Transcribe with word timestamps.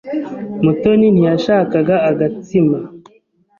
Mutoni 0.63 1.07
ntiyashakaga 1.13 1.95
agatsima. 2.09 2.77